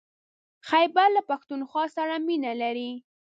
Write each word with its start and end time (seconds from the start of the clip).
خيبر 0.69 1.07
له 1.15 1.21
پښتونخوا 1.29 1.83
سره 1.95 2.13
مينه 2.27 2.51
لري. 2.61 2.91